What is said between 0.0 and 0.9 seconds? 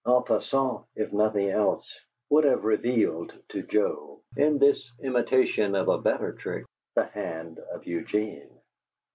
"En passant,"